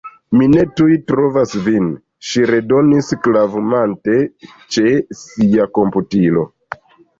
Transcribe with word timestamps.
Mi 0.37 0.45
ne 0.51 0.61
tuj 0.79 0.95
trovas 1.11 1.53
vin, 1.67 1.89
ŝi 2.29 2.47
redonis, 2.53 3.13
klavumante 3.29 4.19
ĉe 4.49 4.89
sia 5.23 5.71
komputilo. 5.81 6.49